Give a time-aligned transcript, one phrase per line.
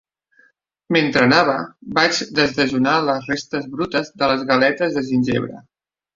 [0.95, 1.57] Mentre anava,
[1.97, 5.63] vaig desdejunar les restes brutes de les galetes de gingebre.